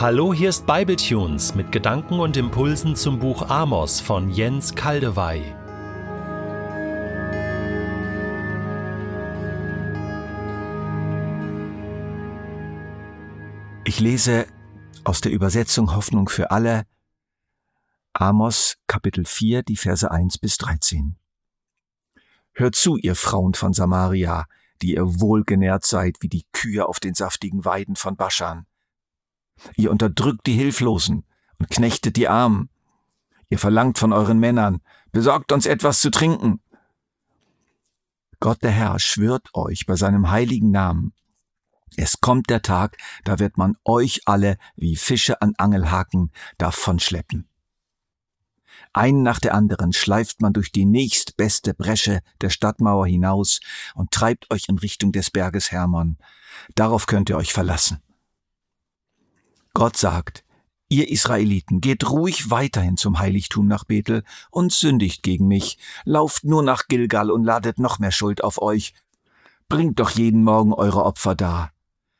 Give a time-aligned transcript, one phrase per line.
[0.00, 5.42] Hallo, hier ist Bibletunes mit Gedanken und Impulsen zum Buch Amos von Jens Kaldewey.
[13.84, 14.46] Ich lese
[15.04, 16.86] aus der Übersetzung Hoffnung für alle
[18.14, 21.18] Amos Kapitel 4, die Verse 1 bis 13.
[22.54, 24.46] Hört zu, ihr Frauen von Samaria,
[24.80, 28.64] die ihr wohlgenährt seid wie die Kühe auf den saftigen Weiden von Baschan.
[29.76, 31.24] Ihr unterdrückt die Hilflosen
[31.58, 32.70] und knechtet die Armen.
[33.48, 34.80] Ihr verlangt von euren Männern,
[35.12, 36.60] besorgt uns etwas zu trinken.
[38.38, 41.12] Gott der Herr schwört euch bei seinem heiligen Namen.
[41.96, 47.48] Es kommt der Tag, da wird man euch alle wie Fische an Angelhaken davonschleppen.
[48.92, 53.60] Einen nach der anderen schleift man durch die nächstbeste Bresche der Stadtmauer hinaus
[53.94, 56.16] und treibt euch in Richtung des Berges Hermon.
[56.74, 58.02] Darauf könnt ihr euch verlassen.
[59.72, 60.44] Gott sagt,
[60.88, 66.62] ihr Israeliten, geht ruhig weiterhin zum Heiligtum nach Bethel und sündigt gegen mich, lauft nur
[66.62, 68.94] nach Gilgal und ladet noch mehr Schuld auf euch.
[69.68, 71.72] Bringt doch jeden Morgen eure Opfer dar.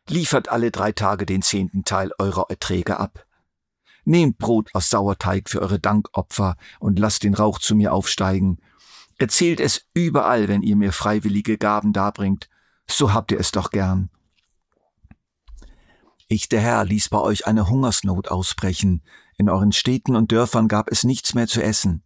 [0.08, 3.26] Liefert alle drei Tage den zehnten Teil eurer Erträge ab.
[4.04, 8.58] Nehmt Brot aus Sauerteig für eure Dankopfer und lasst den Rauch zu mir aufsteigen.
[9.18, 12.48] Erzählt es überall, wenn ihr mir freiwillige Gaben darbringt.
[12.88, 14.10] So habt ihr es doch gern.
[16.33, 19.03] Ich, der Herr, ließ bei euch eine Hungersnot ausbrechen.
[19.36, 22.05] In euren Städten und Dörfern gab es nichts mehr zu essen.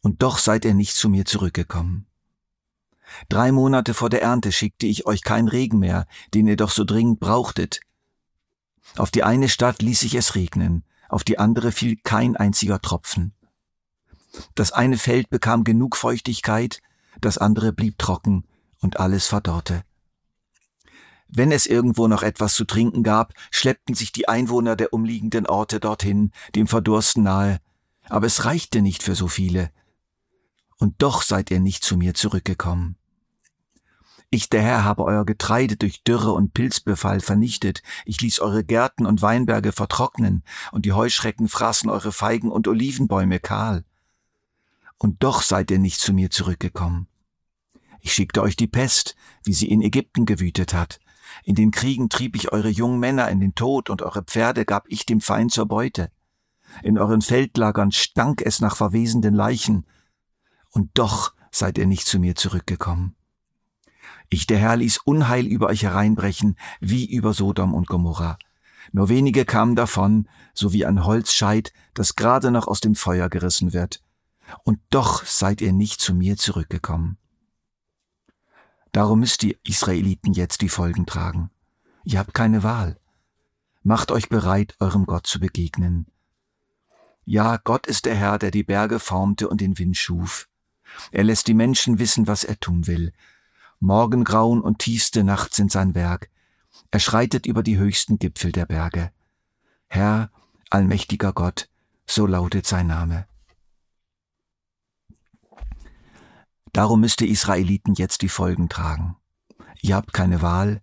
[0.00, 2.08] Und doch seid ihr nicht zu mir zurückgekommen.
[3.28, 6.82] Drei Monate vor der Ernte schickte ich euch kein Regen mehr, den ihr doch so
[6.82, 7.78] dringend brauchtet.
[8.96, 13.32] Auf die eine Stadt ließ ich es regnen, auf die andere fiel kein einziger Tropfen.
[14.56, 16.82] Das eine Feld bekam genug Feuchtigkeit,
[17.20, 18.44] das andere blieb trocken
[18.80, 19.84] und alles verdorrte.
[21.32, 25.78] Wenn es irgendwo noch etwas zu trinken gab, schleppten sich die Einwohner der umliegenden Orte
[25.78, 27.60] dorthin, dem Verdursten nahe.
[28.08, 29.70] Aber es reichte nicht für so viele.
[30.78, 32.96] Und doch seid ihr nicht zu mir zurückgekommen.
[34.32, 37.82] Ich, der Herr, habe euer Getreide durch Dürre und Pilzbefall vernichtet.
[38.04, 43.40] Ich ließ eure Gärten und Weinberge vertrocknen, und die Heuschrecken fraßen eure Feigen und Olivenbäume
[43.40, 43.84] kahl.
[44.98, 47.08] Und doch seid ihr nicht zu mir zurückgekommen.
[48.00, 51.00] Ich schickte euch die Pest, wie sie in Ägypten gewütet hat.
[51.44, 54.84] In den Kriegen trieb ich eure jungen Männer in den Tod und eure Pferde gab
[54.88, 56.10] ich dem Feind zur Beute.
[56.82, 59.86] In euren Feldlagern stank es nach verwesenden Leichen.
[60.70, 63.16] Und doch seid ihr nicht zu mir zurückgekommen.
[64.28, 68.38] Ich, der Herr, ließ Unheil über euch hereinbrechen, wie über Sodom und Gomorra.
[68.92, 73.72] Nur wenige kamen davon, so wie ein Holzscheit, das gerade noch aus dem Feuer gerissen
[73.72, 74.02] wird.
[74.64, 77.18] Und doch seid ihr nicht zu mir zurückgekommen.
[78.92, 81.50] Darum müsst ihr Israeliten jetzt die Folgen tragen.
[82.04, 82.98] Ihr habt keine Wahl.
[83.82, 86.06] Macht euch bereit, eurem Gott zu begegnen.
[87.24, 90.48] Ja, Gott ist der Herr, der die Berge formte und den Wind schuf.
[91.12, 93.12] Er lässt die Menschen wissen, was er tun will.
[93.78, 96.28] Morgengrauen und tiefste Nacht sind sein Werk.
[96.90, 99.12] Er schreitet über die höchsten Gipfel der Berge.
[99.86, 100.30] Herr,
[100.68, 101.68] allmächtiger Gott,
[102.06, 103.26] so lautet sein Name.
[106.72, 109.16] Darum müsst ihr Israeliten jetzt die Folgen tragen.
[109.82, 110.82] Ihr habt keine Wahl,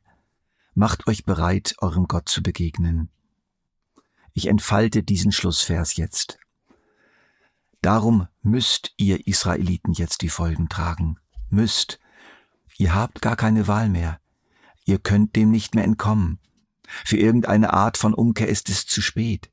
[0.74, 3.10] macht euch bereit, eurem Gott zu begegnen.
[4.34, 6.40] Ich entfalte diesen Schlussvers jetzt.
[7.82, 11.18] Darum müsst ihr Israeliten jetzt die Folgen tragen.
[11.50, 12.00] Müsst.
[12.78, 14.20] Ihr habt gar keine Wahl mehr.
[14.86, 16.40] Ihr könnt dem nicht mehr entkommen.
[17.06, 19.50] Für irgendeine Art von Umkehr ist es zu spät.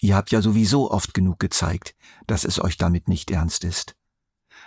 [0.00, 1.94] Ihr habt ja sowieso oft genug gezeigt,
[2.26, 3.96] dass es euch damit nicht ernst ist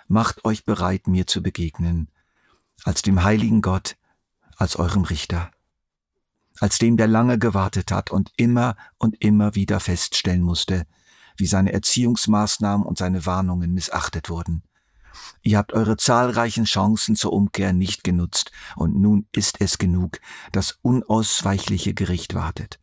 [0.07, 2.09] macht euch bereit, mir zu begegnen,
[2.83, 3.97] als dem heiligen Gott,
[4.57, 5.51] als eurem Richter,
[6.59, 10.85] als dem, der lange gewartet hat und immer und immer wieder feststellen musste,
[11.37, 14.63] wie seine Erziehungsmaßnahmen und seine Warnungen missachtet wurden.
[15.41, 20.19] Ihr habt eure zahlreichen Chancen zur Umkehr nicht genutzt, und nun ist es genug,
[20.51, 22.79] das unausweichliche Gericht wartet.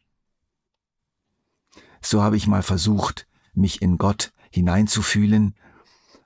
[2.01, 5.55] So habe ich mal versucht, mich in Gott hineinzufühlen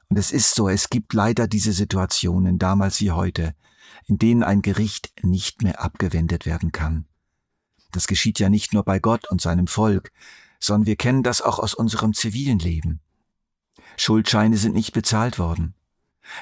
[0.08, 3.54] und es ist so, es gibt leider diese Situationen, damals wie heute,
[4.06, 7.06] in denen ein Gericht nicht mehr abgewendet werden kann.
[7.90, 10.12] Das geschieht ja nicht nur bei Gott und seinem Volk,
[10.60, 13.00] sondern wir kennen das auch aus unserem zivilen Leben.
[13.96, 15.74] Schuldscheine sind nicht bezahlt worden.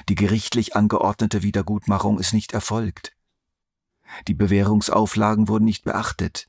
[0.09, 3.15] Die gerichtlich angeordnete Wiedergutmachung ist nicht erfolgt.
[4.27, 6.47] Die Bewährungsauflagen wurden nicht beachtet.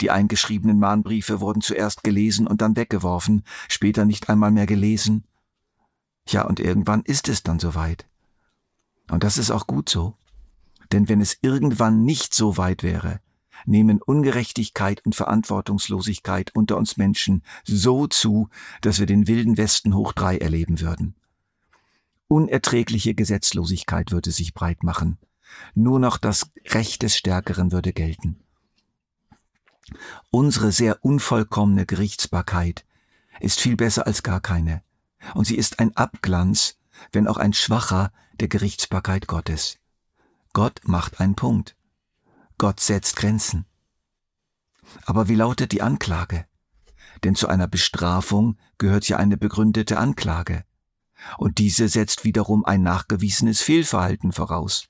[0.00, 5.24] Die eingeschriebenen Mahnbriefe wurden zuerst gelesen und dann weggeworfen, später nicht einmal mehr gelesen
[6.28, 8.06] ja, und irgendwann ist es dann soweit.
[9.10, 10.14] Und das ist auch gut so.
[10.92, 13.20] Denn wenn es irgendwann nicht so weit wäre,
[13.64, 18.48] nehmen Ungerechtigkeit und Verantwortungslosigkeit unter uns Menschen so zu,
[18.80, 21.14] dass wir den wilden Westen hoch drei erleben würden.
[22.28, 25.18] Unerträgliche Gesetzlosigkeit würde sich breit machen.
[25.74, 28.40] Nur noch das Recht des Stärkeren würde gelten.
[30.30, 32.84] Unsere sehr unvollkommene Gerichtsbarkeit
[33.38, 34.82] ist viel besser als gar keine.
[35.34, 36.78] Und sie ist ein Abglanz,
[37.12, 39.78] wenn auch ein schwacher, der Gerichtsbarkeit Gottes.
[40.52, 41.76] Gott macht einen Punkt.
[42.58, 43.66] Gott setzt Grenzen.
[45.04, 46.46] Aber wie lautet die Anklage?
[47.24, 50.64] Denn zu einer Bestrafung gehört ja eine begründete Anklage.
[51.38, 54.88] Und diese setzt wiederum ein nachgewiesenes Fehlverhalten voraus.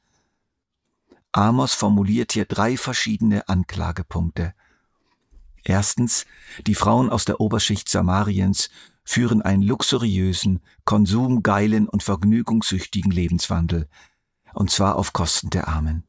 [1.32, 4.55] Amos formuliert hier drei verschiedene Anklagepunkte.
[5.65, 6.27] Erstens,
[6.67, 8.71] die Frauen aus der Oberschicht Samariens
[9.06, 13.88] führen einen luxuriösen, konsumgeilen und vergnügungssüchtigen Lebenswandel,
[14.53, 16.05] und zwar auf Kosten der Armen.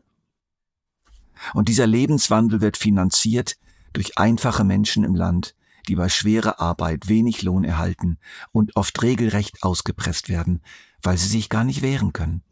[1.54, 3.58] Und dieser Lebenswandel wird finanziert
[3.94, 5.56] durch einfache Menschen im Land,
[5.88, 8.18] die bei schwerer Arbeit wenig Lohn erhalten
[8.52, 10.62] und oft regelrecht ausgepresst werden,
[11.02, 12.44] weil sie sich gar nicht wehren können.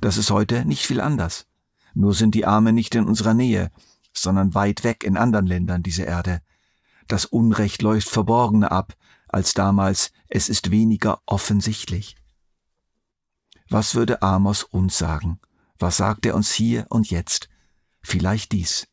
[0.00, 1.46] Das ist heute nicht viel anders.
[1.94, 3.70] Nur sind die Armen nicht in unserer Nähe,
[4.12, 6.42] sondern weit weg in anderen Ländern dieser Erde.
[7.06, 8.94] Das Unrecht läuft verborgener ab
[9.32, 12.16] als damals, es ist weniger offensichtlich.
[13.68, 15.40] Was würde Amos uns sagen?
[15.78, 17.48] Was sagt er uns hier und jetzt?
[18.02, 18.88] Vielleicht dies.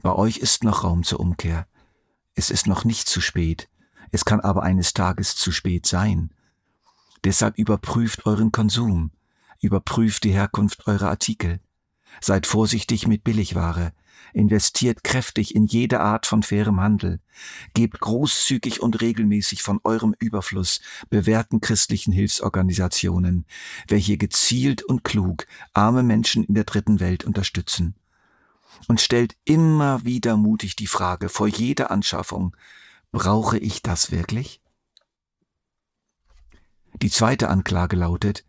[0.00, 1.66] Bei euch ist noch Raum zur Umkehr.
[2.34, 3.68] Es ist noch nicht zu spät.
[4.10, 6.32] Es kann aber eines Tages zu spät sein.
[7.24, 9.10] Deshalb überprüft euren Konsum.
[9.60, 11.60] Überprüft die Herkunft eurer Artikel.
[12.20, 13.92] Seid vorsichtig mit Billigware.
[14.32, 17.20] Investiert kräftig in jede Art von fairem Handel.
[17.74, 23.46] Gebt großzügig und regelmäßig von eurem Überfluss bewährten christlichen Hilfsorganisationen,
[23.88, 27.94] welche gezielt und klug arme Menschen in der dritten Welt unterstützen.
[28.86, 32.56] Und stellt immer wieder mutig die Frage vor jeder Anschaffung,
[33.10, 34.60] brauche ich das wirklich?
[37.02, 38.44] Die zweite Anklage lautet,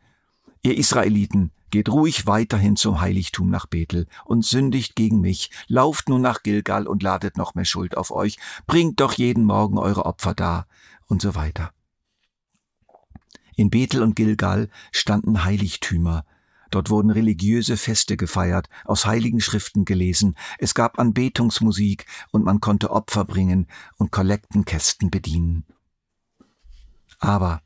[0.61, 5.51] ihr Israeliten, Geht ruhig weiterhin zum Heiligtum nach Bethel und sündigt gegen mich.
[5.67, 8.37] Lauft nun nach Gilgal und ladet noch mehr Schuld auf euch.
[8.65, 10.67] Bringt doch jeden Morgen eure Opfer dar
[11.07, 11.71] und so weiter.
[13.55, 16.25] In Bethel und Gilgal standen Heiligtümer.
[16.71, 22.91] Dort wurden religiöse Feste gefeiert, aus heiligen Schriften gelesen, es gab Anbetungsmusik und man konnte
[22.91, 23.67] Opfer bringen
[23.97, 25.65] und Kollektenkästen bedienen.
[27.17, 27.61] Aber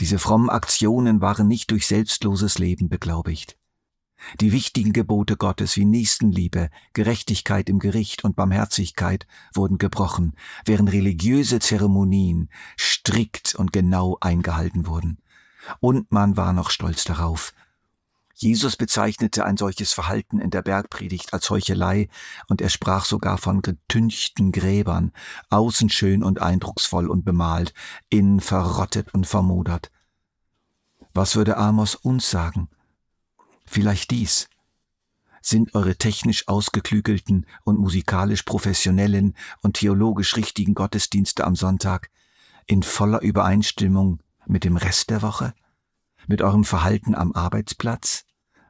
[0.00, 3.56] diese frommen Aktionen waren nicht durch selbstloses Leben beglaubigt.
[4.40, 11.58] Die wichtigen Gebote Gottes wie Nächstenliebe, Gerechtigkeit im Gericht und Barmherzigkeit wurden gebrochen, während religiöse
[11.58, 15.18] Zeremonien strikt und genau eingehalten wurden.
[15.80, 17.52] Und man war noch stolz darauf.
[18.42, 22.08] Jesus bezeichnete ein solches Verhalten in der Bergpredigt als Heuchelei
[22.48, 25.12] und er sprach sogar von getünchten Gräbern,
[25.50, 27.74] außen schön und eindrucksvoll und bemalt,
[28.08, 29.90] innen verrottet und vermodert.
[31.12, 32.70] Was würde Amos uns sagen?
[33.66, 34.48] Vielleicht dies.
[35.42, 42.08] Sind eure technisch ausgeklügelten und musikalisch professionellen und theologisch richtigen Gottesdienste am Sonntag
[42.66, 45.52] in voller Übereinstimmung mit dem Rest der Woche?
[46.26, 48.24] Mit eurem Verhalten am Arbeitsplatz,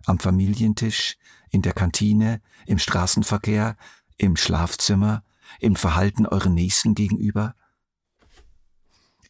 [0.06, 1.17] am Familientisch,
[1.50, 3.76] in der Kantine, im Straßenverkehr,
[4.16, 5.25] im Schlafzimmer,
[5.59, 7.54] im Verhalten euren Nächsten gegenüber?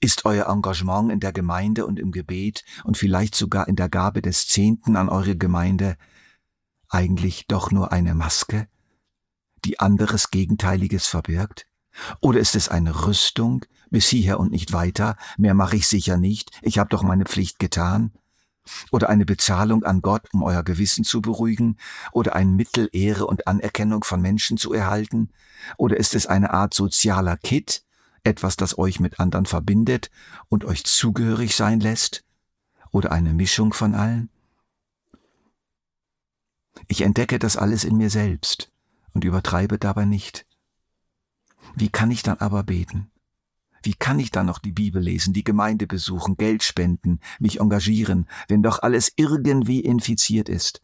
[0.01, 4.23] Ist euer Engagement in der Gemeinde und im Gebet und vielleicht sogar in der Gabe
[4.23, 5.97] des Zehnten an eure Gemeinde
[6.89, 8.69] eigentlich doch nur eine Maske,
[9.65, 11.67] die anderes Gegenteiliges verbirgt?
[12.21, 16.51] Oder ist es eine Rüstung, bis hierher und nicht weiter, mehr mache ich sicher nicht,
[16.63, 18.13] ich habe doch meine Pflicht getan?
[18.91, 21.77] Oder eine Bezahlung an Gott, um euer Gewissen zu beruhigen?
[22.13, 25.31] Oder ein Mittel, Ehre und Anerkennung von Menschen zu erhalten?
[25.77, 27.85] Oder ist es eine Art sozialer Kit,
[28.25, 30.11] etwas, das euch mit anderen verbindet
[30.49, 32.25] und euch zugehörig sein lässt?
[32.91, 34.31] Oder eine Mischung von allen?
[36.89, 38.71] Ich entdecke das alles in mir selbst
[39.13, 40.47] und übertreibe dabei nicht.
[41.75, 43.11] Wie kann ich dann aber beten?
[43.83, 48.29] Wie kann ich dann noch die Bibel lesen, die Gemeinde besuchen, Geld spenden, mich engagieren,
[48.49, 50.83] wenn doch alles irgendwie infiziert ist?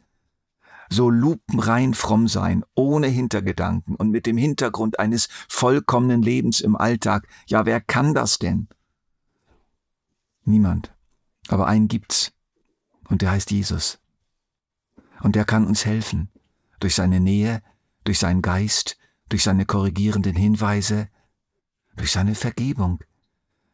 [0.88, 7.26] so lupenrein fromm sein, ohne Hintergedanken und mit dem Hintergrund eines vollkommenen Lebens im Alltag.
[7.46, 8.68] Ja, wer kann das denn?
[10.44, 10.94] Niemand.
[11.48, 12.32] Aber einen gibt's.
[13.08, 13.98] Und der heißt Jesus.
[15.20, 16.30] Und der kann uns helfen.
[16.80, 17.62] Durch seine Nähe,
[18.04, 18.96] durch seinen Geist,
[19.28, 21.08] durch seine korrigierenden Hinweise,
[21.96, 23.00] durch seine Vergebung.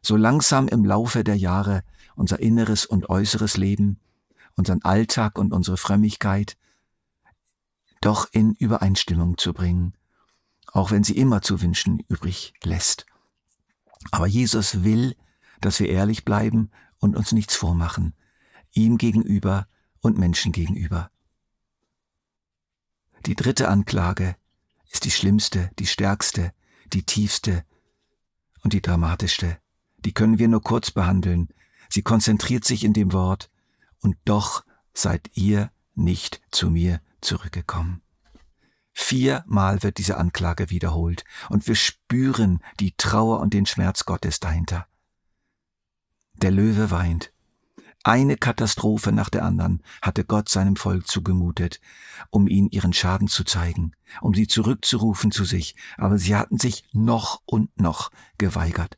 [0.01, 1.83] So langsam im Laufe der Jahre
[2.15, 3.99] unser inneres und äußeres Leben,
[4.55, 6.57] unseren Alltag und unsere Frömmigkeit
[8.01, 9.93] doch in Übereinstimmung zu bringen,
[10.67, 13.05] auch wenn sie immer zu wünschen übrig lässt.
[14.11, 15.15] Aber Jesus will,
[15.61, 18.13] dass wir ehrlich bleiben und uns nichts vormachen,
[18.73, 19.67] ihm gegenüber
[20.01, 21.09] und Menschen gegenüber.
[23.25, 24.35] Die dritte Anklage
[24.91, 26.53] ist die schlimmste, die stärkste,
[26.91, 27.63] die tiefste
[28.63, 29.59] und die dramatischste.
[29.97, 31.49] Die können wir nur kurz behandeln.
[31.89, 33.49] Sie konzentriert sich in dem Wort,
[34.01, 38.01] und doch seid ihr nicht zu mir zurückgekommen.
[38.93, 44.87] Viermal wird diese Anklage wiederholt und wir spüren die Trauer und den Schmerz Gottes dahinter.
[46.33, 47.32] Der Löwe weint.
[48.05, 51.79] Eine Katastrophe nach der anderen hatte Gott seinem Volk zugemutet,
[52.31, 56.83] um ihnen ihren Schaden zu zeigen, um sie zurückzurufen zu sich, aber sie hatten sich
[56.91, 58.97] noch und noch geweigert.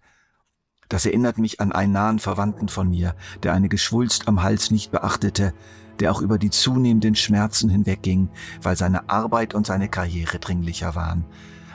[0.90, 4.92] Das erinnert mich an einen nahen Verwandten von mir, der eine Geschwulst am Hals nicht
[4.92, 5.54] beachtete,
[6.00, 8.30] der auch über die zunehmenden Schmerzen hinwegging,
[8.64, 11.26] weil seine Arbeit und seine Karriere dringlicher waren.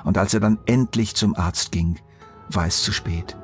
[0.03, 2.01] Und als er dann endlich zum Arzt ging,
[2.49, 3.37] war es zu spät.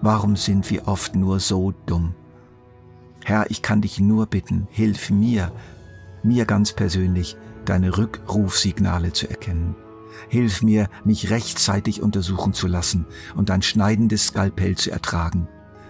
[0.00, 2.16] Warum sind wir oft nur so dumm?
[3.24, 5.52] Herr, ich kann dich nur bitten, hilf mir,
[6.22, 9.76] mir ganz persönlich, deine Rückrufsignale zu erkennen.
[10.28, 15.48] Hilf mir, mich rechtzeitig untersuchen zu lassen und dein schneidendes Skalpell zu ertragen,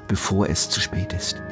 [0.08, 1.42] bevor es zu spät ist.